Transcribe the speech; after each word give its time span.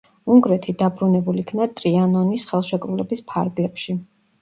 უნგრეთი 0.35 0.73
დაბრუნებულ 0.83 1.43
იქნა 1.43 1.69
ტრიანონის 1.83 2.49
ხელშეკრულების 2.55 3.27
ფარგლებში. 3.33 4.01